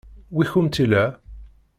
Wi 0.35 0.45
kumt-illa? 0.51 1.03